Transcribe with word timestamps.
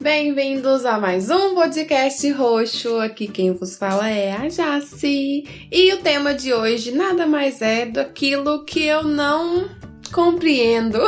Bem-vindos 0.00 0.84
a 0.84 0.96
mais 0.96 1.28
um 1.28 1.56
podcast 1.56 2.30
roxo. 2.30 3.00
Aqui 3.00 3.26
quem 3.26 3.52
vos 3.52 3.76
fala 3.76 4.08
é 4.08 4.30
a 4.30 4.48
Jaci. 4.48 5.42
E 5.72 5.92
o 5.92 5.96
tema 5.96 6.32
de 6.32 6.54
hoje 6.54 6.92
nada 6.92 7.26
mais 7.26 7.60
é 7.60 7.84
daquilo 7.84 8.64
que 8.64 8.86
eu 8.86 9.02
não 9.02 9.68
compreendo. 10.12 11.00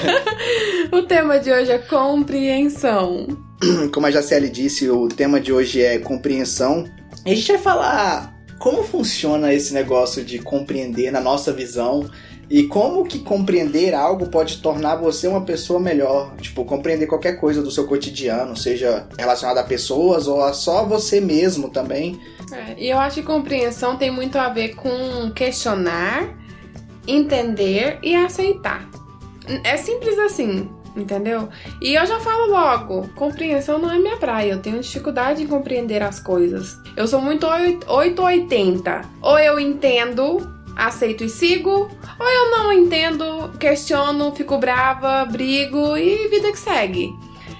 o 0.90 1.02
tema 1.02 1.38
de 1.38 1.52
hoje 1.52 1.72
é 1.72 1.78
compreensão. 1.78 3.26
Como 3.92 4.06
a 4.06 4.10
Jaciele 4.10 4.48
disse, 4.48 4.88
o 4.88 5.06
tema 5.06 5.38
de 5.38 5.52
hoje 5.52 5.82
é 5.82 5.98
compreensão. 5.98 6.86
E 7.26 7.32
a 7.32 7.34
gente 7.34 7.52
vai 7.52 7.60
falar 7.60 8.34
como 8.58 8.82
funciona 8.82 9.54
esse 9.54 9.72
negócio 9.74 10.24
de 10.24 10.38
compreender 10.38 11.10
na 11.10 11.20
nossa 11.20 11.50
visão 11.50 12.08
e 12.50 12.64
como 12.66 13.04
que 13.04 13.20
compreender 13.20 13.94
algo 13.94 14.28
pode 14.28 14.56
tornar 14.58 14.96
você 14.96 15.28
uma 15.28 15.42
pessoa 15.42 15.78
melhor? 15.78 16.34
Tipo, 16.40 16.64
compreender 16.64 17.06
qualquer 17.06 17.34
coisa 17.38 17.62
do 17.62 17.70
seu 17.70 17.86
cotidiano, 17.86 18.56
seja 18.56 19.06
relacionada 19.16 19.60
a 19.60 19.64
pessoas 19.64 20.26
ou 20.26 20.42
a 20.42 20.52
só 20.52 20.84
você 20.84 21.20
mesmo 21.20 21.70
também. 21.70 22.20
É, 22.52 22.74
e 22.76 22.90
eu 22.90 22.98
acho 22.98 23.20
que 23.20 23.22
compreensão 23.22 23.96
tem 23.96 24.10
muito 24.10 24.36
a 24.36 24.48
ver 24.48 24.74
com 24.74 25.30
questionar, 25.32 26.28
entender 27.06 28.00
e 28.02 28.16
aceitar. 28.16 28.90
É 29.62 29.76
simples 29.76 30.18
assim, 30.18 30.68
entendeu? 30.96 31.48
E 31.80 31.94
eu 31.94 32.04
já 32.04 32.18
falo 32.18 32.50
logo, 32.50 33.08
compreensão 33.14 33.78
não 33.78 33.92
é 33.92 33.98
minha 33.98 34.16
praia, 34.16 34.54
eu 34.54 34.60
tenho 34.60 34.80
dificuldade 34.80 35.44
em 35.44 35.46
compreender 35.46 36.02
as 36.02 36.18
coisas. 36.18 36.76
Eu 36.96 37.06
sou 37.06 37.20
muito 37.20 37.46
880. 37.46 39.02
Ou 39.22 39.38
eu 39.38 39.60
entendo 39.60 40.59
aceito 40.86 41.24
e 41.24 41.28
sigo, 41.28 41.90
ou 42.18 42.28
eu 42.28 42.50
não 42.50 42.72
entendo, 42.72 43.50
questiono, 43.58 44.34
fico 44.34 44.58
brava, 44.58 45.24
brigo 45.24 45.96
e 45.96 46.28
vida 46.28 46.50
que 46.50 46.58
segue. 46.58 47.14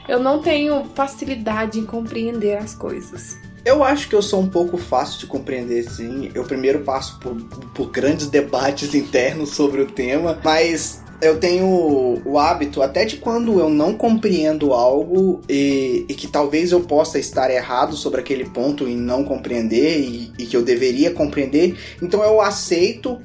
Eu 0.09 0.19
não 0.19 0.41
tenho 0.41 0.85
facilidade 0.95 1.79
em 1.79 1.85
compreender 1.85 2.57
as 2.57 2.75
coisas. 2.75 3.39
Eu 3.65 3.85
acho 3.85 4.09
que 4.09 4.15
eu 4.15 4.23
sou 4.23 4.41
um 4.41 4.49
pouco 4.49 4.79
fácil 4.79 5.21
de 5.21 5.27
compreender, 5.27 5.83
sim. 5.85 6.31
Eu 6.35 6.45
primeiro 6.45 6.81
passo 6.81 7.19
por, 7.21 7.35
por 7.75 7.91
grandes 7.91 8.27
debates 8.27 8.93
internos 8.95 9.51
sobre 9.51 9.83
o 9.83 9.87
tema, 9.87 10.39
mas 10.43 11.03
eu 11.21 11.39
tenho 11.39 12.21
o 12.25 12.39
hábito, 12.39 12.83
até 12.83 13.05
de 13.05 13.17
quando 13.17 13.61
eu 13.61 13.69
não 13.69 13.95
compreendo 13.95 14.73
algo 14.73 15.41
e, 15.49 16.07
e, 16.09 16.15
que 16.15 16.27
talvez 16.27 16.73
eu 16.73 16.81
possa 16.81 17.19
estar 17.19 17.51
errado 17.51 17.95
sobre 17.97 18.21
aquele 18.21 18.45
ponto 18.45 18.89
e 18.89 18.95
não 18.95 19.23
compreender 19.25 20.01
e, 20.01 20.33
e 20.39 20.47
que 20.47 20.57
eu 20.57 20.63
deveria 20.63 21.11
compreender, 21.11 21.77
então 22.03 22.23
eu 22.25 22.41
aceito, 22.41 23.21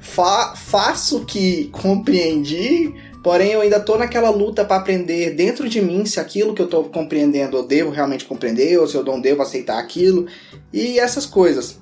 fa 0.00 0.54
faço 0.56 1.24
que 1.26 1.68
compreendi, 1.72 2.94
porém 3.22 3.52
eu 3.52 3.60
ainda 3.60 3.78
tô 3.78 3.98
naquela 3.98 4.30
luta 4.30 4.64
para 4.64 4.76
aprender 4.76 5.34
dentro 5.34 5.68
de 5.68 5.82
mim 5.82 6.06
se 6.06 6.18
aquilo 6.18 6.54
que 6.54 6.62
eu 6.62 6.68
tô 6.68 6.84
compreendendo 6.84 7.58
eu 7.58 7.66
devo 7.66 7.90
realmente 7.90 8.24
compreender 8.24 8.78
ou 8.78 8.86
se 8.86 8.96
eu 8.96 9.04
não 9.04 9.20
devo 9.20 9.42
aceitar 9.42 9.78
aquilo 9.78 10.26
e 10.72 10.98
essas 10.98 11.26
coisas. 11.26 11.78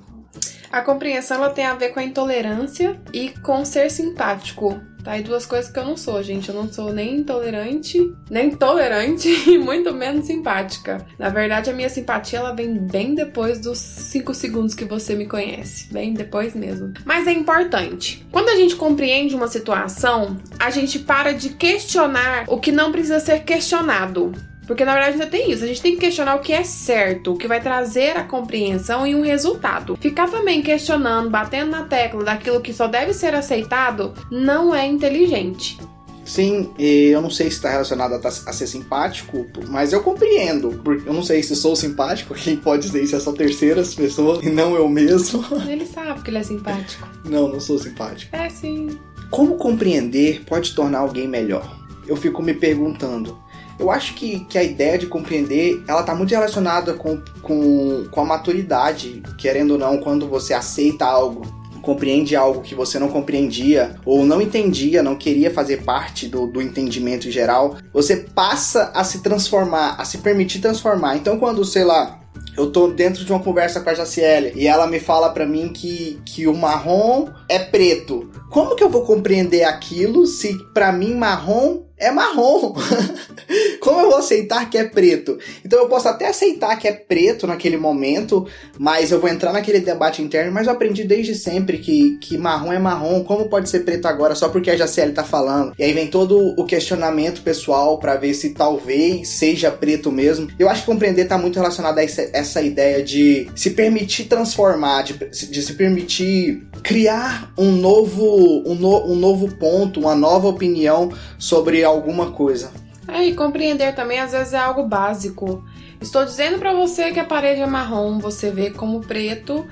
A 0.69 0.81
compreensão 0.81 1.37
ela 1.37 1.51
tem 1.51 1.65
a 1.65 1.75
ver 1.75 1.89
com 1.89 1.99
a 1.99 2.03
intolerância 2.03 2.99
e 3.13 3.29
com 3.29 3.63
ser 3.63 3.91
simpático. 3.91 4.81
Tá? 5.03 5.17
E 5.17 5.23
duas 5.23 5.45
coisas 5.45 5.71
que 5.71 5.77
eu 5.77 5.85
não 5.85 5.97
sou, 5.97 6.21
gente. 6.23 6.49
Eu 6.49 6.55
não 6.55 6.71
sou 6.71 6.93
nem 6.93 7.17
intolerante, 7.17 8.13
nem 8.29 8.51
tolerante 8.51 9.29
e 9.49 9.57
muito 9.57 9.93
menos 9.93 10.25
simpática. 10.25 11.05
Na 11.19 11.29
verdade, 11.29 11.69
a 11.69 11.73
minha 11.73 11.89
simpatia 11.89 12.39
ela 12.39 12.53
vem 12.53 12.73
bem 12.77 13.13
depois 13.13 13.59
dos 13.59 13.77
5 13.77 14.33
segundos 14.33 14.73
que 14.73 14.85
você 14.85 15.15
me 15.15 15.25
conhece. 15.25 15.91
Bem 15.91 16.13
depois 16.13 16.55
mesmo. 16.55 16.93
Mas 17.05 17.27
é 17.27 17.31
importante. 17.31 18.25
Quando 18.31 18.49
a 18.49 18.55
gente 18.55 18.75
compreende 18.75 19.35
uma 19.35 19.47
situação, 19.47 20.37
a 20.59 20.69
gente 20.69 20.99
para 20.99 21.33
de 21.33 21.49
questionar 21.49 22.45
o 22.47 22.59
que 22.59 22.71
não 22.71 22.91
precisa 22.91 23.19
ser 23.19 23.43
questionado. 23.43 24.31
Porque 24.65 24.85
na 24.85 24.93
verdade 24.93 25.13
ainda 25.13 25.27
tem 25.27 25.51
isso, 25.51 25.63
a 25.63 25.67
gente 25.67 25.81
tem 25.81 25.93
que 25.93 26.01
questionar 26.01 26.35
o 26.35 26.39
que 26.39 26.53
é 26.53 26.63
certo, 26.63 27.33
o 27.33 27.37
que 27.37 27.47
vai 27.47 27.61
trazer 27.61 28.17
a 28.17 28.23
compreensão 28.23 29.05
e 29.05 29.13
um 29.13 29.21
resultado. 29.21 29.97
Ficar 29.99 30.29
também 30.29 30.61
questionando, 30.61 31.29
batendo 31.29 31.71
na 31.71 31.83
tecla 31.83 32.23
daquilo 32.23 32.61
que 32.61 32.73
só 32.73 32.87
deve 32.87 33.13
ser 33.13 33.35
aceitado, 33.35 34.13
não 34.31 34.73
é 34.73 34.85
inteligente. 34.85 35.77
Sim, 36.25 36.71
eu 36.79 37.21
não 37.21 37.29
sei 37.29 37.49
se 37.49 37.57
está 37.57 37.69
relacionado 37.69 38.13
a, 38.13 38.27
a, 38.27 38.31
ser 38.31 38.67
simpático, 38.67 39.45
mas 39.67 39.91
eu 39.91 40.01
compreendo. 40.01 40.79
Porque 40.83 41.07
eu 41.07 41.13
não 41.13 41.23
sei 41.23 41.43
se 41.43 41.55
sou 41.55 41.75
simpático, 41.75 42.33
quem 42.35 42.55
pode 42.55 42.83
dizer 42.83 43.03
isso 43.03 43.15
é 43.15 43.19
só 43.19 43.33
terceiras 43.33 43.93
pessoas 43.93 44.43
e 44.43 44.49
não 44.49 44.75
eu 44.75 44.87
mesmo. 44.87 45.43
Ele 45.67 45.85
sabe 45.85 46.21
que 46.21 46.29
ele 46.29 46.37
é 46.37 46.43
simpático. 46.43 47.07
Não, 47.25 47.47
não 47.47 47.59
sou 47.59 47.77
simpático. 47.77 48.33
É 48.35 48.49
sim. 48.49 48.97
Como 49.29 49.55
compreender 49.55 50.43
pode 50.45 50.73
tornar 50.73 50.99
alguém 50.99 51.27
melhor? 51.27 51.77
Eu 52.07 52.15
fico 52.15 52.41
me 52.41 52.53
perguntando. 52.53 53.37
Eu 53.79 53.91
acho 53.91 54.13
que, 54.13 54.41
que 54.45 54.57
a 54.57 54.63
ideia 54.63 54.97
de 54.97 55.07
compreender, 55.07 55.83
ela 55.87 56.03
tá 56.03 56.13
muito 56.15 56.29
relacionada 56.29 56.93
com, 56.93 57.21
com, 57.41 58.05
com 58.09 58.21
a 58.21 58.25
maturidade, 58.25 59.21
querendo 59.37 59.71
ou 59.71 59.77
não, 59.77 59.97
quando 59.97 60.27
você 60.27 60.53
aceita 60.53 61.05
algo 61.05 61.63
compreende 61.83 62.33
algo 62.33 62.61
que 62.61 62.73
você 62.73 62.97
não 62.97 63.09
compreendia 63.09 63.97
ou 64.05 64.25
não 64.25 64.41
entendia, 64.41 65.03
não 65.03 65.17
queria 65.17 65.51
fazer 65.51 65.83
parte 65.83 66.27
do, 66.27 66.47
do 66.47 66.61
entendimento 66.61 67.29
geral, 67.29 67.75
você 67.91 68.15
passa 68.15 68.89
a 68.95 69.03
se 69.03 69.21
transformar, 69.21 69.95
a 69.99 70.05
se 70.05 70.19
permitir 70.19 70.59
transformar. 70.59 71.17
Então, 71.17 71.37
quando, 71.37 71.63
sei 71.65 71.83
lá, 71.83 72.21
eu 72.57 72.71
tô 72.71 72.87
dentro 72.87 73.25
de 73.25 73.31
uma 73.31 73.41
conversa 73.41 73.81
com 73.81 73.89
a 73.89 73.93
Jaciele 73.93 74.53
e 74.55 74.67
ela 74.67 74.87
me 74.87 74.99
fala 74.99 75.29
para 75.29 75.45
mim 75.45 75.69
que, 75.69 76.19
que 76.25 76.47
o 76.47 76.53
marrom 76.53 77.27
é 77.49 77.59
preto. 77.59 78.29
Como 78.49 78.75
que 78.75 78.83
eu 78.83 78.89
vou 78.89 79.03
compreender 79.03 79.63
aquilo 79.63 80.25
se 80.27 80.57
para 80.73 80.91
mim 80.91 81.15
marrom 81.15 81.83
é 82.03 82.11
marrom. 82.11 82.73
Como 83.79 83.99
eu 84.01 84.09
vou 84.09 84.17
aceitar 84.17 84.69
que 84.69 84.77
é 84.77 84.83
preto? 84.83 85.37
Então 85.65 85.79
eu 85.79 85.87
posso 85.87 86.07
até 86.07 86.27
aceitar 86.27 86.75
que 86.77 86.87
é 86.87 86.91
preto 86.91 87.47
naquele 87.47 87.77
momento, 87.77 88.47
mas 88.77 89.11
eu 89.11 89.19
vou 89.19 89.29
entrar 89.29 89.53
naquele 89.53 89.79
debate 89.79 90.21
interno, 90.21 90.51
mas 90.51 90.67
eu 90.67 90.73
aprendi 90.73 91.03
desde 91.03 91.35
sempre 91.35 91.77
que, 91.77 92.17
que 92.19 92.37
marrom 92.37 92.73
é 92.73 92.79
marrom, 92.79 93.23
como 93.23 93.49
pode 93.49 93.69
ser 93.69 93.81
preto 93.81 94.07
agora 94.07 94.35
só 94.35 94.49
porque 94.49 94.71
a 94.71 94.75
Jaciele 94.75 95.13
tá 95.13 95.23
falando? 95.23 95.73
E 95.77 95.83
aí 95.83 95.93
vem 95.93 96.07
todo 96.07 96.53
o 96.57 96.65
questionamento 96.65 97.41
pessoal 97.41 97.97
para 97.99 98.15
ver 98.15 98.33
se 98.33 98.51
talvez 98.51 99.29
seja 99.29 99.71
preto 99.71 100.11
mesmo. 100.11 100.49
Eu 100.57 100.69
acho 100.69 100.81
que 100.81 100.91
compreender 100.91 101.25
tá 101.25 101.37
muito 101.37 101.55
relacionado 101.55 101.97
a 101.97 102.03
essa, 102.03 102.29
essa 102.43 102.61
ideia 102.61 103.03
de 103.03 103.49
se 103.55 103.71
permitir 103.71 104.25
transformar, 104.25 105.01
de, 105.01 105.13
de 105.13 105.61
se 105.61 105.73
permitir 105.73 106.67
criar 106.83 107.51
um 107.57 107.71
novo, 107.71 108.63
um, 108.65 108.75
no, 108.75 109.11
um 109.11 109.15
novo 109.15 109.53
ponto, 109.55 109.99
uma 109.99 110.15
nova 110.15 110.47
opinião 110.47 111.11
sobre 111.37 111.83
alguma 111.83 112.31
coisa. 112.31 112.71
É, 113.07 113.25
e 113.25 113.33
compreender 113.33 113.93
também 113.95 114.19
às 114.19 114.31
vezes 114.31 114.53
é 114.53 114.57
algo 114.57 114.83
básico. 114.83 115.63
Estou 115.99 116.23
dizendo 116.23 116.59
para 116.59 116.73
você 116.73 117.11
que 117.11 117.19
a 117.19 117.25
parede 117.25 117.61
é 117.61 117.65
marrom, 117.65 118.19
você 118.19 118.51
vê 118.51 118.69
como 118.69 119.01
preto. 119.01 119.65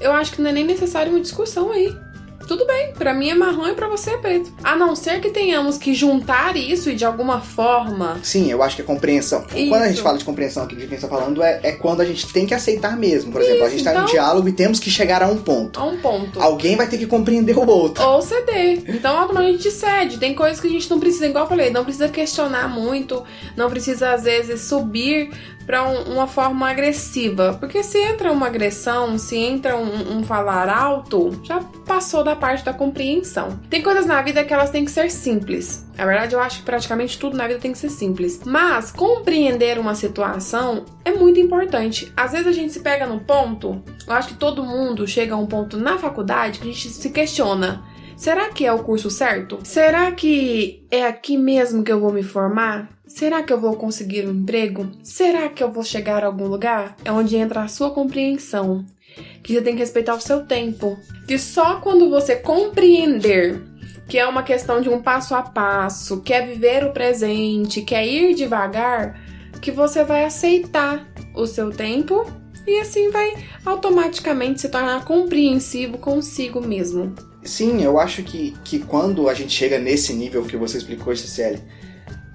Eu 0.00 0.12
acho 0.12 0.32
que 0.32 0.40
não 0.40 0.50
é 0.50 0.52
nem 0.52 0.64
necessário 0.64 1.10
uma 1.10 1.20
discussão 1.20 1.72
aí 1.72 1.94
tudo 2.48 2.66
bem, 2.66 2.92
para 2.94 3.12
mim 3.12 3.28
é 3.28 3.34
marrom 3.34 3.68
e 3.68 3.74
para 3.74 3.86
você 3.86 4.12
é 4.12 4.16
preto. 4.16 4.50
A 4.64 4.74
não 4.74 4.96
ser 4.96 5.20
que 5.20 5.28
tenhamos 5.28 5.76
que 5.76 5.92
juntar 5.92 6.56
isso 6.56 6.88
e 6.88 6.94
de 6.94 7.04
alguma 7.04 7.42
forma. 7.42 8.18
Sim, 8.22 8.50
eu 8.50 8.62
acho 8.62 8.74
que 8.74 8.82
a 8.82 8.84
compreensão. 8.86 9.44
Isso. 9.54 9.68
Quando 9.68 9.82
a 9.82 9.88
gente 9.88 10.00
fala 10.00 10.16
de 10.16 10.24
compreensão 10.24 10.62
aqui 10.62 10.74
de 10.74 10.86
quem 10.86 10.96
está 10.96 11.06
falando, 11.06 11.42
é, 11.42 11.60
é 11.62 11.72
quando 11.72 12.00
a 12.00 12.06
gente 12.06 12.26
tem 12.32 12.46
que 12.46 12.54
aceitar 12.54 12.96
mesmo. 12.96 13.30
Por 13.30 13.42
exemplo, 13.42 13.58
isso, 13.58 13.66
a 13.66 13.68
gente 13.68 13.78
está 13.80 13.92
então... 13.92 14.04
em 14.04 14.10
diálogo 14.10 14.48
e 14.48 14.52
temos 14.52 14.80
que 14.80 14.90
chegar 14.90 15.22
a 15.22 15.26
um 15.26 15.36
ponto. 15.36 15.78
A 15.78 15.84
um 15.84 15.98
ponto. 15.98 16.40
Alguém 16.40 16.74
vai 16.74 16.88
ter 16.88 16.96
que 16.96 17.06
compreender 17.06 17.56
o 17.56 17.66
outro. 17.66 18.02
Ou 18.02 18.22
ceder. 18.22 18.82
Então, 18.88 19.14
automaticamente 19.18 19.68
a 19.68 19.70
gente 19.70 19.70
cede. 19.70 20.18
Tem 20.18 20.34
coisas 20.34 20.58
que 20.58 20.68
a 20.68 20.70
gente 20.70 20.88
não 20.90 20.98
precisa, 20.98 21.26
igual 21.26 21.44
eu 21.44 21.48
falei, 21.48 21.68
não 21.68 21.84
precisa 21.84 22.08
questionar 22.08 22.66
muito, 22.66 23.22
não 23.54 23.68
precisa 23.68 24.14
às 24.14 24.22
vezes 24.24 24.62
subir 24.62 25.30
para 25.68 25.86
um, 25.86 26.14
uma 26.14 26.26
forma 26.26 26.70
agressiva. 26.70 27.58
Porque 27.60 27.82
se 27.82 27.98
entra 27.98 28.32
uma 28.32 28.46
agressão, 28.46 29.18
se 29.18 29.36
entra 29.36 29.76
um, 29.76 30.16
um, 30.16 30.24
falar 30.24 30.66
alto, 30.66 31.38
já 31.44 31.60
passou 31.84 32.24
da 32.24 32.34
parte 32.34 32.64
da 32.64 32.72
compreensão. 32.72 33.60
Tem 33.68 33.82
coisas 33.82 34.06
na 34.06 34.22
vida 34.22 34.42
que 34.42 34.54
elas 34.54 34.70
têm 34.70 34.86
que 34.86 34.90
ser 34.90 35.10
simples. 35.10 35.86
Na 35.94 36.06
verdade, 36.06 36.34
eu 36.34 36.40
acho 36.40 36.60
que 36.60 36.64
praticamente 36.64 37.18
tudo 37.18 37.36
na 37.36 37.46
vida 37.46 37.60
tem 37.60 37.72
que 37.72 37.78
ser 37.78 37.90
simples. 37.90 38.40
Mas 38.46 38.90
compreender 38.90 39.78
uma 39.78 39.94
situação 39.94 40.86
é 41.04 41.12
muito 41.12 41.38
importante. 41.38 42.10
Às 42.16 42.32
vezes 42.32 42.46
a 42.46 42.52
gente 42.52 42.72
se 42.72 42.80
pega 42.80 43.06
no 43.06 43.20
ponto, 43.20 43.82
eu 44.06 44.12
acho 44.14 44.28
que 44.28 44.34
todo 44.34 44.64
mundo 44.64 45.06
chega 45.06 45.34
a 45.34 45.38
um 45.38 45.46
ponto 45.46 45.76
na 45.76 45.98
faculdade 45.98 46.60
que 46.60 46.68
a 46.68 46.72
gente 46.72 46.88
se 46.88 47.10
questiona. 47.10 47.84
Será 48.16 48.48
que 48.48 48.64
é 48.64 48.72
o 48.72 48.82
curso 48.82 49.10
certo? 49.10 49.60
Será 49.62 50.10
que 50.10 50.84
é 50.90 51.06
aqui 51.06 51.36
mesmo 51.36 51.84
que 51.84 51.92
eu 51.92 52.00
vou 52.00 52.12
me 52.12 52.22
formar? 52.22 52.88
Será 53.08 53.42
que 53.42 53.50
eu 53.50 53.58
vou 53.58 53.74
conseguir 53.74 54.28
um 54.28 54.32
emprego? 54.32 54.90
Será 55.02 55.48
que 55.48 55.64
eu 55.64 55.72
vou 55.72 55.82
chegar 55.82 56.22
a 56.22 56.26
algum 56.26 56.46
lugar? 56.46 56.94
É 57.02 57.10
onde 57.10 57.36
entra 57.36 57.62
a 57.62 57.68
sua 57.68 57.90
compreensão. 57.90 58.84
Que 59.42 59.54
você 59.54 59.62
tem 59.62 59.74
que 59.74 59.80
respeitar 59.80 60.14
o 60.14 60.20
seu 60.20 60.44
tempo. 60.44 60.96
Que 61.26 61.38
só 61.38 61.80
quando 61.80 62.10
você 62.10 62.36
compreender 62.36 63.60
que 64.06 64.18
é 64.18 64.26
uma 64.26 64.42
questão 64.42 64.80
de 64.80 64.88
um 64.88 65.02
passo 65.02 65.34
a 65.34 65.42
passo, 65.42 66.20
quer 66.20 66.46
viver 66.46 66.84
o 66.84 66.92
presente, 66.92 67.82
quer 67.82 68.06
ir 68.06 68.34
devagar, 68.34 69.20
que 69.60 69.70
você 69.70 70.02
vai 70.04 70.24
aceitar 70.24 71.06
o 71.34 71.46
seu 71.46 71.70
tempo 71.70 72.24
e 72.66 72.80
assim 72.80 73.10
vai 73.10 73.34
automaticamente 73.64 74.62
se 74.62 74.68
tornar 74.68 75.04
compreensivo 75.04 75.98
consigo 75.98 76.60
mesmo. 76.60 77.14
Sim, 77.42 77.82
eu 77.82 77.98
acho 77.98 78.22
que, 78.22 78.54
que 78.64 78.78
quando 78.78 79.28
a 79.28 79.34
gente 79.34 79.52
chega 79.52 79.78
nesse 79.78 80.12
nível 80.12 80.42
que 80.44 80.56
você 80.56 80.78
explicou, 80.78 81.14
Cicely, 81.14 81.60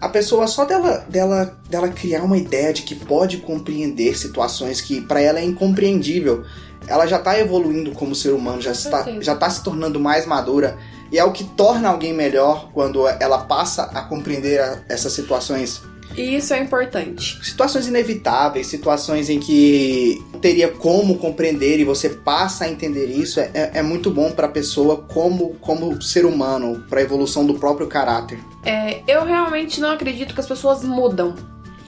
a 0.04 0.10
pessoa 0.10 0.48
só 0.48 0.66
dela, 0.66 1.06
dela, 1.08 1.58
dela 1.70 1.88
criar 1.88 2.24
uma 2.24 2.38
ideia 2.38 2.74
de 2.74 2.82
que 2.82 2.94
pode 2.94 3.38
compreender 3.38 4.18
situações 4.18 4.82
que 4.82 5.00
para 5.00 5.22
ela 5.22 5.40
é 5.40 5.46
incompreendível, 5.46 6.44
ela 6.86 7.08
já 7.08 7.18
tá 7.20 7.40
evoluindo 7.40 7.94
como 7.94 8.14
ser 8.14 8.34
humano, 8.34 8.62
já 8.62 8.74
está, 8.74 9.06
já 9.22 9.34
tá 9.34 9.50
se 9.50 9.64
tornando 9.64 10.02
mais 10.02 10.26
madura. 10.26 10.78
E 11.10 11.18
é 11.18 11.24
o 11.24 11.32
que 11.32 11.46
torna 11.46 11.88
alguém 11.88 12.14
melhor 12.14 12.70
quando 12.74 13.08
ela 13.08 13.46
passa 13.46 13.84
a 13.84 14.02
compreender 14.02 14.84
essas 14.90 15.14
situações 15.14 15.82
e 16.16 16.36
isso 16.36 16.54
é 16.54 16.60
importante. 16.60 17.44
Situações 17.44 17.88
inevitáveis, 17.88 18.68
situações 18.68 19.30
em 19.30 19.40
que 19.40 20.24
teria 20.42 20.70
como 20.70 21.18
compreender 21.18 21.80
e 21.80 21.84
você 21.84 22.10
passa 22.10 22.66
a 22.66 22.70
entender 22.70 23.06
isso, 23.06 23.40
é, 23.40 23.50
é, 23.54 23.72
é 23.76 23.82
muito 23.82 24.12
bom 24.12 24.32
para 24.32 24.48
a 24.48 24.50
pessoa 24.52 24.98
como, 24.98 25.56
como 25.56 26.02
ser 26.02 26.26
humano, 26.26 26.84
para 26.90 27.00
a 27.00 27.04
evolução 27.04 27.46
do 27.46 27.56
próprio 27.56 27.88
caráter. 27.88 28.40
É, 28.66 29.02
eu 29.08 29.26
realmente 29.26 29.82
não 29.82 29.92
acredito 29.92 30.34
que 30.34 30.40
as 30.40 30.48
pessoas 30.48 30.84
mudam. 30.84 31.36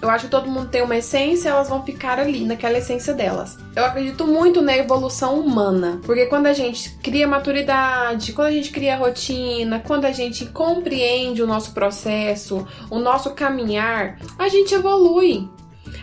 Eu 0.06 0.12
acho 0.12 0.26
que 0.26 0.32
todo 0.32 0.48
mundo 0.48 0.70
tem 0.70 0.84
uma 0.84 0.96
essência, 0.96 1.50
elas 1.50 1.68
vão 1.68 1.82
ficar 1.82 2.20
ali, 2.20 2.46
naquela 2.46 2.78
essência 2.78 3.12
delas. 3.12 3.58
Eu 3.76 3.84
acredito 3.84 4.28
muito 4.28 4.62
na 4.62 4.78
evolução 4.78 5.40
humana, 5.40 6.00
porque 6.04 6.28
quando 6.28 6.46
a 6.46 6.54
gente 6.54 6.92
cria 7.02 7.28
maturidade, 7.28 8.32
quando 8.32 8.50
a 8.50 8.52
gente 8.52 8.70
cria 8.70 8.98
rotina, 8.98 9.80
quando 9.80 10.06
a 10.06 10.12
gente 10.12 10.46
compreende 10.46 11.42
o 11.42 11.48
nosso 11.48 11.74
processo, 11.74 12.68
o 12.92 13.00
nosso 13.00 13.32
caminhar, 13.32 14.20
a 14.38 14.48
gente 14.48 14.76
evolui 14.76 15.50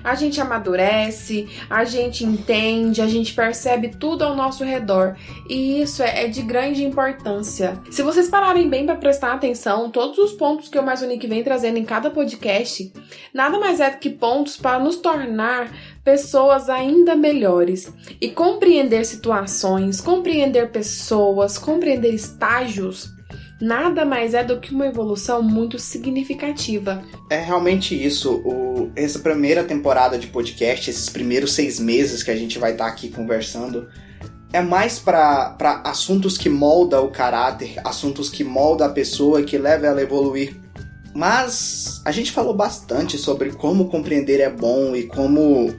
a 0.02 0.14
gente 0.14 0.40
amadurece, 0.40 1.48
a 1.68 1.84
gente 1.84 2.24
entende, 2.24 3.00
a 3.00 3.06
gente 3.06 3.34
percebe 3.34 3.88
tudo 3.88 4.22
ao 4.22 4.34
nosso 4.34 4.64
redor. 4.64 5.16
E 5.48 5.82
isso 5.82 6.02
é, 6.02 6.24
é 6.24 6.28
de 6.28 6.42
grande 6.42 6.84
importância. 6.84 7.80
Se 7.90 8.02
vocês 8.02 8.28
pararem 8.28 8.68
bem 8.68 8.86
para 8.86 8.96
prestar 8.96 9.32
atenção, 9.32 9.90
todos 9.90 10.18
os 10.18 10.32
pontos 10.32 10.68
que 10.68 10.78
o 10.78 10.82
Mais 10.82 11.02
Unique 11.02 11.26
vem 11.26 11.42
trazendo 11.42 11.78
em 11.78 11.84
cada 11.84 12.10
podcast, 12.10 12.92
nada 13.32 13.58
mais 13.58 13.80
é 13.80 13.90
do 13.90 13.98
que 13.98 14.10
pontos 14.10 14.56
para 14.56 14.78
nos 14.78 14.96
tornar 14.96 15.70
pessoas 16.04 16.68
ainda 16.68 17.14
melhores 17.14 17.92
e 18.20 18.30
compreender 18.30 19.04
situações, 19.04 20.00
compreender 20.00 20.70
pessoas, 20.70 21.58
compreender 21.58 22.12
estágios 22.12 23.10
nada 23.62 24.04
mais 24.04 24.34
é 24.34 24.42
do 24.42 24.58
que 24.58 24.74
uma 24.74 24.86
evolução 24.86 25.40
muito 25.40 25.78
significativa. 25.78 27.00
É 27.30 27.38
realmente 27.38 27.94
isso. 27.94 28.42
O, 28.44 28.90
essa 28.96 29.20
primeira 29.20 29.62
temporada 29.62 30.18
de 30.18 30.26
podcast, 30.26 30.90
esses 30.90 31.08
primeiros 31.08 31.52
seis 31.52 31.78
meses 31.78 32.24
que 32.24 32.32
a 32.32 32.36
gente 32.36 32.58
vai 32.58 32.72
estar 32.72 32.86
tá 32.86 32.90
aqui 32.90 33.08
conversando, 33.08 33.88
é 34.52 34.60
mais 34.60 34.98
para 34.98 35.80
assuntos 35.84 36.36
que 36.36 36.48
moldam 36.48 37.04
o 37.06 37.10
caráter, 37.10 37.76
assuntos 37.84 38.28
que 38.28 38.42
moldam 38.42 38.88
a 38.88 38.90
pessoa, 38.90 39.44
que 39.44 39.56
levam 39.56 39.90
ela 39.90 40.00
a 40.00 40.02
evoluir. 40.02 40.60
Mas 41.14 42.02
a 42.04 42.10
gente 42.10 42.32
falou 42.32 42.54
bastante 42.54 43.16
sobre 43.16 43.52
como 43.52 43.88
compreender 43.88 44.40
é 44.40 44.50
bom 44.50 44.96
e 44.96 45.04
como 45.04 45.72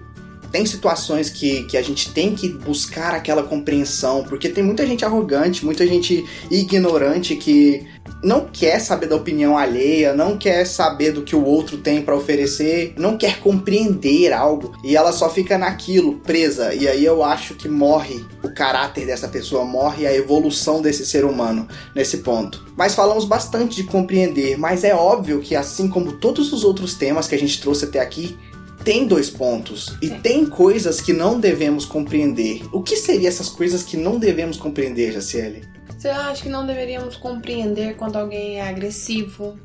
tem 0.54 0.68
situações 0.68 1.32
que, 1.32 1.64
que 1.64 1.76
a 1.76 1.82
gente 1.82 2.14
tem 2.14 2.36
que 2.36 2.48
buscar 2.48 3.16
aquela 3.16 3.42
compreensão, 3.42 4.24
porque 4.24 4.48
tem 4.48 4.64
muita 4.64 4.86
gente 4.86 5.04
arrogante, 5.04 5.66
muita 5.66 5.86
gente 5.88 6.24
ignorante 6.52 7.36
que 7.36 7.88
não 8.24 8.46
quer 8.46 8.80
saber 8.80 9.08
da 9.08 9.16
opinião 9.16 9.58
alheia, 9.58 10.14
não 10.14 10.38
quer 10.38 10.64
saber 10.66 11.12
do 11.12 11.24
que 11.24 11.36
o 11.36 11.44
outro 11.44 11.80
tem 11.80 12.04
para 12.04 12.16
oferecer, 12.16 12.94
não 12.96 13.18
quer 13.18 13.40
compreender 13.40 14.32
algo 14.32 14.76
e 14.84 14.96
ela 14.96 15.12
só 15.12 15.28
fica 15.28 15.58
naquilo, 15.58 16.20
presa. 16.20 16.72
E 16.72 16.88
aí 16.88 17.04
eu 17.04 17.24
acho 17.24 17.56
que 17.56 17.68
morre 17.68 18.24
o 18.44 18.54
caráter 18.54 19.08
dessa 19.08 19.28
pessoa, 19.28 19.66
morre 19.66 20.06
a 20.06 20.16
evolução 20.16 20.84
desse 20.84 21.04
ser 21.04 21.26
humano 21.26 21.68
nesse 21.96 22.18
ponto. 22.18 22.64
Mas 22.78 22.94
falamos 22.94 23.26
bastante 23.26 23.76
de 23.78 23.86
compreender, 23.86 24.56
mas 24.56 24.84
é 24.84 24.94
óbvio 24.94 25.40
que 25.40 25.56
assim 25.56 25.88
como 25.88 26.14
todos 26.14 26.54
os 26.54 26.64
outros 26.64 26.94
temas 26.94 27.28
que 27.28 27.34
a 27.34 27.40
gente 27.40 27.60
trouxe 27.60 27.86
até 27.86 28.00
aqui, 28.00 28.38
tem 28.84 29.08
dois 29.08 29.30
pontos 29.30 29.98
e 30.02 30.10
tem 30.10 30.46
coisas 30.46 31.00
que 31.00 31.14
não 31.14 31.40
devemos 31.40 31.86
compreender. 31.86 32.64
O 32.74 32.82
que 32.82 32.98
seriam 32.98 33.30
essas 33.30 33.48
coisas 33.48 33.84
que 33.84 33.96
não 33.96 34.20
devemos 34.20 34.58
compreender, 34.58 35.14
Jaciele? 35.14 35.64
Você 35.98 36.10
acha 36.10 36.44
que 36.44 36.50
não 36.50 36.66
deveríamos 36.66 37.16
compreender 37.16 37.96
quando 37.96 38.18
alguém 38.18 38.60
é 38.60 38.68
agressivo? 38.68 39.58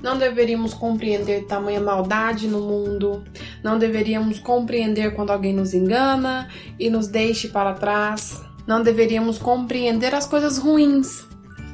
Não 0.00 0.16
deveríamos 0.16 0.72
compreender 0.72 1.46
tamanha 1.46 1.80
maldade 1.80 2.46
no 2.46 2.60
mundo? 2.60 3.24
Não 3.62 3.76
deveríamos 3.76 4.38
compreender 4.38 5.14
quando 5.16 5.30
alguém 5.30 5.52
nos 5.52 5.74
engana 5.74 6.48
e 6.78 6.88
nos 6.88 7.08
deixe 7.08 7.48
para 7.48 7.74
trás? 7.74 8.40
Não 8.68 8.84
deveríamos 8.84 9.36
compreender 9.36 10.14
as 10.14 10.26
coisas 10.26 10.58
ruins 10.58 11.26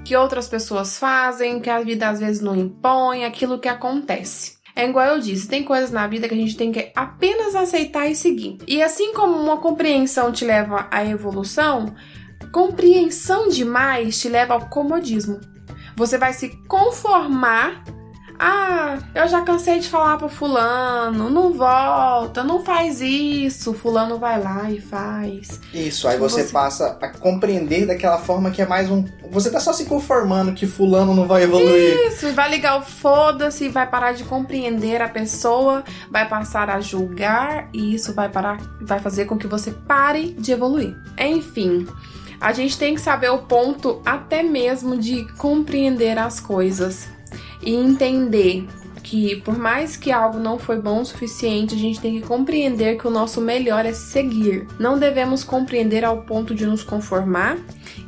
que 0.02 0.16
outras 0.16 0.48
pessoas 0.48 0.98
fazem, 0.98 1.60
que 1.60 1.68
a 1.68 1.82
vida 1.82 2.08
às 2.08 2.20
vezes 2.20 2.40
não 2.40 2.56
impõe, 2.56 3.24
aquilo 3.24 3.58
que 3.58 3.68
acontece. 3.68 4.55
É 4.76 4.86
igual 4.86 5.06
eu 5.06 5.20
disse, 5.20 5.48
tem 5.48 5.64
coisas 5.64 5.90
na 5.90 6.06
vida 6.06 6.28
que 6.28 6.34
a 6.34 6.36
gente 6.36 6.54
tem 6.54 6.70
que 6.70 6.92
apenas 6.94 7.54
aceitar 7.54 8.06
e 8.08 8.14
seguir. 8.14 8.58
E 8.68 8.82
assim 8.82 9.14
como 9.14 9.34
uma 9.34 9.56
compreensão 9.56 10.30
te 10.30 10.44
leva 10.44 10.86
à 10.90 11.02
evolução, 11.02 11.94
compreensão 12.52 13.48
demais 13.48 14.20
te 14.20 14.28
leva 14.28 14.52
ao 14.52 14.68
comodismo. 14.68 15.40
Você 15.96 16.18
vai 16.18 16.34
se 16.34 16.50
conformar 16.68 17.82
ah, 18.38 18.98
eu 19.14 19.26
já 19.28 19.40
cansei 19.42 19.78
de 19.78 19.88
falar 19.88 20.18
pro 20.18 20.28
fulano, 20.28 21.30
não 21.30 21.52
volta, 21.52 22.44
não 22.44 22.64
faz 22.64 23.00
isso. 23.00 23.72
Fulano 23.72 24.18
vai 24.18 24.42
lá 24.42 24.70
e 24.70 24.80
faz. 24.80 25.60
Isso, 25.72 26.06
aí 26.06 26.18
você, 26.18 26.42
você, 26.42 26.52
passa 26.52 26.98
a 27.00 27.08
compreender 27.08 27.86
daquela 27.86 28.18
forma 28.18 28.50
que 28.50 28.60
é 28.60 28.66
mais 28.66 28.90
um. 28.90 29.04
Você 29.30 29.50
tá 29.50 29.58
só 29.58 29.72
se 29.72 29.86
conformando 29.86 30.52
que 30.52 30.66
fulano 30.66 31.14
não 31.14 31.26
vai 31.26 31.44
evoluir. 31.44 32.08
Isso, 32.08 32.26
e 32.26 32.32
vai 32.32 32.50
ligar 32.50 32.78
o 32.78 32.82
foda-se, 32.82 33.68
vai 33.68 33.86
parar 33.86 34.12
de 34.12 34.24
compreender 34.24 35.00
a 35.00 35.08
pessoa, 35.08 35.82
vai 36.10 36.28
passar 36.28 36.68
a 36.68 36.80
julgar 36.80 37.68
e 37.72 37.94
isso 37.94 38.12
vai 38.12 38.28
parar, 38.28 38.60
vai 38.82 39.00
fazer 39.00 39.24
com 39.24 39.38
que 39.38 39.46
você 39.46 39.70
pare 39.70 40.32
de 40.32 40.52
evoluir. 40.52 40.94
Enfim. 41.18 41.86
A 42.38 42.52
gente 42.52 42.76
tem 42.76 42.94
que 42.94 43.00
saber 43.00 43.30
o 43.30 43.38
ponto 43.38 44.02
até 44.04 44.42
mesmo 44.42 44.98
de 44.98 45.24
compreender 45.38 46.18
as 46.18 46.38
coisas 46.38 47.15
e 47.62 47.74
entender 47.74 48.66
que 49.02 49.36
por 49.36 49.56
mais 49.56 49.96
que 49.96 50.10
algo 50.10 50.38
não 50.38 50.58
foi 50.58 50.80
bom 50.80 51.00
o 51.00 51.04
suficiente, 51.04 51.76
a 51.76 51.78
gente 51.78 52.00
tem 52.00 52.20
que 52.20 52.26
compreender 52.26 52.98
que 52.98 53.06
o 53.06 53.10
nosso 53.10 53.40
melhor 53.40 53.86
é 53.86 53.92
seguir. 53.92 54.66
Não 54.80 54.98
devemos 54.98 55.44
compreender 55.44 56.04
ao 56.04 56.22
ponto 56.22 56.52
de 56.52 56.66
nos 56.66 56.82
conformar 56.82 57.56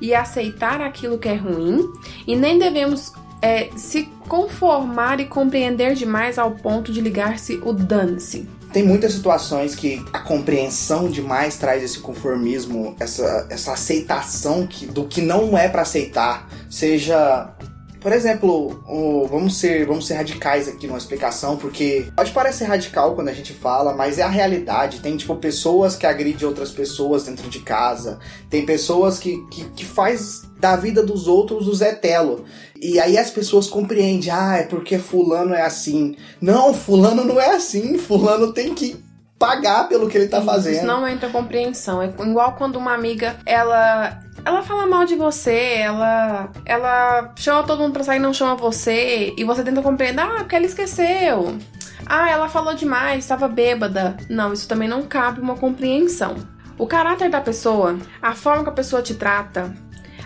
e 0.00 0.12
aceitar 0.12 0.80
aquilo 0.80 1.16
que 1.16 1.28
é 1.28 1.36
ruim, 1.36 1.88
e 2.26 2.34
nem 2.34 2.58
devemos 2.58 3.12
é, 3.40 3.68
se 3.76 4.08
conformar 4.28 5.20
e 5.20 5.26
compreender 5.26 5.94
demais 5.94 6.36
ao 6.36 6.50
ponto 6.50 6.92
de 6.92 7.00
ligar-se 7.00 7.60
o 7.64 7.72
dane-se. 7.72 8.48
Tem 8.72 8.82
muitas 8.82 9.14
situações 9.14 9.74
que 9.74 10.04
a 10.12 10.18
compreensão 10.18 11.08
demais 11.08 11.56
traz 11.56 11.82
esse 11.82 12.00
conformismo, 12.00 12.94
essa, 13.00 13.46
essa 13.48 13.72
aceitação 13.72 14.66
que, 14.66 14.84
do 14.84 15.04
que 15.04 15.22
não 15.22 15.56
é 15.56 15.68
para 15.68 15.82
aceitar, 15.82 16.48
seja 16.68 17.54
por 18.00 18.12
exemplo, 18.12 18.82
o, 18.88 19.26
vamos, 19.26 19.56
ser, 19.56 19.86
vamos 19.86 20.06
ser 20.06 20.14
radicais 20.14 20.68
aqui 20.68 20.86
numa 20.86 20.98
explicação, 20.98 21.56
porque 21.56 22.06
pode 22.16 22.30
parecer 22.30 22.64
radical 22.64 23.14
quando 23.14 23.28
a 23.28 23.32
gente 23.32 23.52
fala, 23.52 23.94
mas 23.94 24.18
é 24.18 24.22
a 24.22 24.28
realidade. 24.28 25.00
Tem, 25.00 25.16
tipo, 25.16 25.34
pessoas 25.36 25.96
que 25.96 26.06
agridem 26.06 26.46
outras 26.46 26.70
pessoas 26.70 27.24
dentro 27.24 27.48
de 27.48 27.60
casa. 27.60 28.18
Tem 28.48 28.64
pessoas 28.64 29.18
que, 29.18 29.36
que, 29.48 29.64
que 29.70 29.84
faz 29.84 30.42
da 30.58 30.76
vida 30.76 31.02
dos 31.02 31.26
outros 31.26 31.66
o 31.66 31.74
Zetelo. 31.74 32.44
E 32.80 33.00
aí 33.00 33.18
as 33.18 33.30
pessoas 33.30 33.66
compreendem, 33.66 34.30
ah, 34.30 34.58
é 34.58 34.62
porque 34.62 34.98
fulano 34.98 35.54
é 35.54 35.62
assim. 35.62 36.16
Não, 36.40 36.72
fulano 36.72 37.24
não 37.24 37.40
é 37.40 37.56
assim. 37.56 37.98
Fulano 37.98 38.52
tem 38.52 38.74
que 38.74 38.96
pagar 39.38 39.88
pelo 39.88 40.08
que 40.08 40.18
ele 40.18 40.28
tá 40.28 40.42
fazendo. 40.42 40.76
Isso 40.76 40.86
não 40.86 41.06
entra 41.06 41.28
compreensão. 41.30 42.02
É 42.02 42.06
igual 42.06 42.54
quando 42.56 42.76
uma 42.76 42.92
amiga, 42.92 43.36
ela 43.46 44.20
ela 44.44 44.62
fala 44.62 44.86
mal 44.86 45.04
de 45.04 45.14
você, 45.14 45.76
ela 45.80 46.50
ela 46.64 47.32
chama 47.36 47.62
todo 47.62 47.80
mundo 47.80 47.92
pra 47.92 48.04
sair 48.04 48.18
e 48.18 48.20
não 48.20 48.32
chama 48.32 48.54
você, 48.54 49.34
e 49.36 49.44
você 49.44 49.62
tenta 49.62 49.82
compreender, 49.82 50.22
ah, 50.22 50.38
porque 50.38 50.56
ela 50.56 50.66
esqueceu. 50.66 51.58
Ah, 52.06 52.30
ela 52.30 52.48
falou 52.48 52.74
demais, 52.74 53.24
estava 53.24 53.48
bêbada. 53.48 54.16
Não, 54.28 54.52
isso 54.52 54.68
também 54.68 54.88
não 54.88 55.02
cabe 55.02 55.40
uma 55.40 55.56
compreensão. 55.56 56.36
O 56.78 56.86
caráter 56.86 57.28
da 57.28 57.40
pessoa, 57.40 57.98
a 58.22 58.34
forma 58.34 58.62
que 58.62 58.70
a 58.70 58.72
pessoa 58.72 59.02
te 59.02 59.14
trata, 59.14 59.74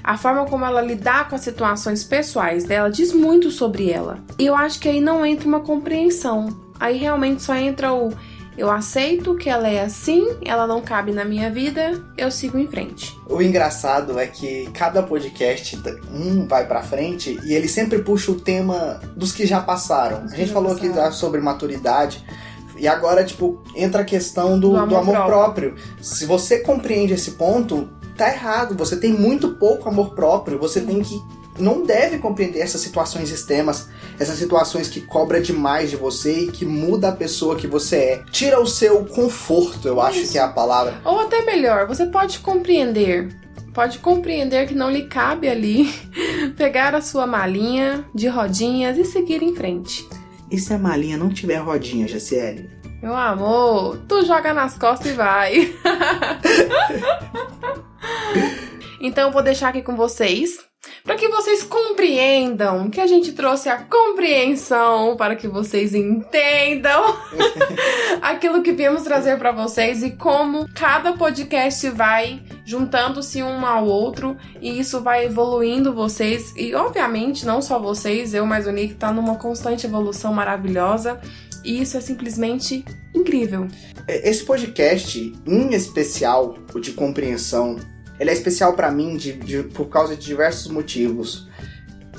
a 0.04 0.16
forma 0.16 0.44
como 0.46 0.64
ela 0.64 0.80
lidar 0.80 1.28
com 1.28 1.34
as 1.34 1.40
situações 1.40 2.04
pessoais 2.04 2.64
dela 2.64 2.90
diz 2.90 3.12
muito 3.12 3.50
sobre 3.50 3.90
ela. 3.90 4.18
E 4.38 4.46
eu 4.46 4.54
acho 4.54 4.78
que 4.80 4.88
aí 4.88 5.00
não 5.00 5.24
entra 5.24 5.48
uma 5.48 5.60
compreensão. 5.60 6.48
Aí 6.78 6.98
realmente 6.98 7.42
só 7.42 7.54
entra 7.54 7.92
o 7.92 8.12
eu 8.56 8.70
aceito 8.70 9.34
que 9.34 9.48
ela 9.48 9.68
é 9.68 9.80
assim, 9.80 10.36
ela 10.44 10.66
não 10.66 10.82
cabe 10.82 11.12
na 11.12 11.24
minha 11.24 11.50
vida, 11.50 12.02
eu 12.16 12.30
sigo 12.30 12.58
em 12.58 12.66
frente. 12.66 13.18
O 13.28 13.40
engraçado 13.40 14.18
é 14.18 14.26
que 14.26 14.68
cada 14.72 15.02
podcast, 15.02 15.80
um 16.12 16.46
vai 16.46 16.66
pra 16.66 16.82
frente 16.82 17.38
e 17.44 17.54
ele 17.54 17.68
sempre 17.68 18.00
puxa 18.00 18.30
o 18.30 18.40
tema 18.40 19.00
dos 19.16 19.32
que 19.32 19.46
já 19.46 19.60
passaram. 19.60 20.24
A 20.30 20.36
gente 20.36 20.52
falou 20.52 20.74
passaram. 20.74 21.04
aqui 21.04 21.16
sobre 21.16 21.40
maturidade. 21.40 22.24
E 22.76 22.88
agora, 22.88 23.24
tipo, 23.24 23.62
entra 23.76 24.02
a 24.02 24.04
questão 24.04 24.58
do, 24.58 24.70
do 24.70 24.76
amor, 24.76 24.88
do 24.88 24.96
amor 24.96 25.14
próprio. 25.26 25.72
próprio. 25.72 25.76
Se 26.02 26.26
você 26.26 26.58
compreende 26.58 27.12
esse 27.12 27.32
ponto, 27.32 27.88
tá 28.16 28.28
errado. 28.28 28.74
Você 28.76 28.96
tem 28.96 29.12
muito 29.12 29.50
pouco 29.50 29.88
amor 29.88 30.14
próprio. 30.14 30.58
Você 30.58 30.80
tem 30.80 31.00
que. 31.00 31.22
Não 31.58 31.84
deve 31.84 32.18
compreender 32.18 32.60
essas 32.60 32.80
situações 32.80 33.30
extremas, 33.30 33.88
essas 34.22 34.38
situações 34.38 34.88
que 34.88 35.00
cobra 35.00 35.40
demais 35.40 35.90
de 35.90 35.96
você 35.96 36.44
e 36.44 36.52
que 36.52 36.64
muda 36.64 37.08
a 37.08 37.12
pessoa 37.12 37.56
que 37.56 37.66
você 37.66 37.96
é. 37.96 38.22
Tira 38.30 38.60
o 38.60 38.66
seu 38.66 39.04
conforto, 39.04 39.88
eu 39.88 40.00
acho 40.00 40.20
Isso. 40.20 40.32
que 40.32 40.38
é 40.38 40.42
a 40.42 40.48
palavra. 40.48 41.00
Ou 41.04 41.20
até 41.20 41.44
melhor, 41.44 41.86
você 41.86 42.06
pode 42.06 42.38
compreender. 42.38 43.36
Pode 43.74 43.98
compreender 43.98 44.68
que 44.68 44.74
não 44.74 44.90
lhe 44.90 45.06
cabe 45.06 45.48
ali 45.48 45.92
pegar 46.56 46.94
a 46.94 47.00
sua 47.00 47.26
malinha 47.26 48.04
de 48.14 48.28
rodinhas 48.28 48.96
e 48.96 49.04
seguir 49.04 49.42
em 49.42 49.54
frente. 49.54 50.08
E 50.50 50.58
se 50.58 50.72
a 50.72 50.78
malinha 50.78 51.16
não 51.16 51.30
tiver 51.30 51.56
rodinha, 51.56 52.06
Jaciele? 52.06 52.70
Meu 53.02 53.16
amor, 53.16 53.98
tu 54.06 54.24
joga 54.24 54.54
nas 54.54 54.78
costas 54.78 55.10
e 55.10 55.14
vai. 55.14 55.74
então 59.00 59.28
eu 59.28 59.32
vou 59.32 59.42
deixar 59.42 59.70
aqui 59.70 59.82
com 59.82 59.96
vocês 59.96 60.58
para 61.04 61.16
que 61.16 61.28
vocês 61.28 61.62
compreendam 61.64 62.88
que 62.88 63.00
a 63.00 63.06
gente 63.06 63.32
trouxe 63.32 63.68
a 63.68 63.78
compreensão 63.78 65.16
para 65.16 65.34
que 65.34 65.48
vocês 65.48 65.94
entendam 65.94 67.16
aquilo 68.22 68.62
que 68.62 68.72
viemos 68.72 69.02
trazer 69.02 69.36
para 69.38 69.50
vocês 69.50 70.02
e 70.02 70.12
como 70.12 70.68
cada 70.72 71.12
podcast 71.14 71.88
vai 71.90 72.42
juntando-se 72.64 73.42
um 73.42 73.66
ao 73.66 73.86
outro 73.86 74.36
e 74.60 74.78
isso 74.78 75.00
vai 75.00 75.26
evoluindo 75.26 75.92
vocês 75.92 76.54
e 76.56 76.74
obviamente 76.74 77.44
não 77.44 77.60
só 77.60 77.78
vocês, 77.78 78.32
eu 78.32 78.46
mais 78.46 78.66
o 78.66 78.70
Nick 78.70 78.94
tá 78.94 79.12
numa 79.12 79.36
constante 79.36 79.86
evolução 79.86 80.32
maravilhosa 80.32 81.20
e 81.64 81.80
isso 81.80 81.96
é 81.96 82.00
simplesmente 82.00 82.84
incrível. 83.14 83.68
É, 84.06 84.28
Esse 84.28 84.44
podcast, 84.44 85.32
em 85.46 85.74
especial, 85.74 86.56
o 86.74 86.80
de 86.80 86.92
compreensão, 86.92 87.76
ele 88.18 88.30
é 88.30 88.32
especial 88.32 88.74
pra 88.74 88.90
mim 88.90 89.16
de- 89.16 89.32
de- 89.32 89.62
por 89.64 89.86
causa 89.86 90.14
de 90.16 90.24
diversos 90.24 90.70
motivos. 90.70 91.46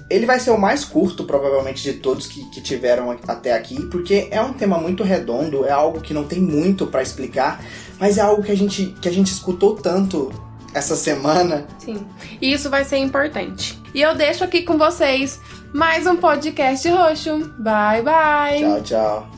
Ele 0.10 0.26
vai 0.26 0.40
ser 0.40 0.52
o 0.52 0.58
mais 0.60 0.84
curto, 0.86 1.24
provavelmente, 1.24 1.82
de 1.82 1.94
todos 1.94 2.28
que, 2.28 2.44
que 2.52 2.62
tiveram 2.62 3.10
até 3.28 3.54
aqui, 3.54 3.82
porque 3.88 4.28
é 4.32 4.42
um 4.42 4.54
tema 4.54 4.78
muito 4.78 5.02
redondo, 5.04 5.66
é 5.66 5.72
algo 5.72 6.02
que 6.02 6.14
não 6.14 6.26
tem 6.26 6.40
muito 6.40 6.86
pra 6.88 7.02
explicar, 7.02 7.64
mas 8.00 8.18
é 8.18 8.22
algo 8.22 8.44
que 8.44 8.52
a 8.52 8.56
gente, 8.58 8.88
que 9.02 9.08
a 9.08 9.12
gente 9.12 9.32
escutou 9.32 9.76
tanto 9.76 10.32
essa 10.74 10.96
semana. 10.96 11.66
Sim. 11.80 12.06
E 12.42 12.52
isso 12.54 12.70
vai 12.70 12.84
ser 12.84 12.98
importante. 12.98 13.80
E 13.94 14.02
eu 14.02 14.14
deixo 14.14 14.44
aqui 14.44 14.64
com 14.64 14.78
vocês 14.78 15.40
mais 15.74 16.06
um 16.06 16.18
podcast 16.18 16.88
roxo. 16.90 17.52
Bye 17.60 18.02
bye. 18.04 18.60
Tchau, 18.60 18.82
tchau. 18.84 19.33